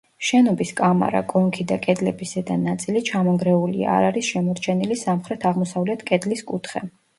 [0.27, 6.87] შენობის კამარა, კონქი და კედლების ზედა ნაწილი ჩამონგრეულია, არ არის შემორჩენილი სამხრეთ-აღმოსავლეთ კედლის კუთხე.